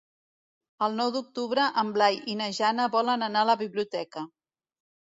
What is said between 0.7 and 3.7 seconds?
El nou d'octubre en Blai i na Jana volen anar a la